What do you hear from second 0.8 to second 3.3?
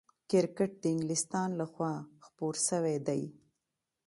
د انګلستان له خوا خپور سوی دئ.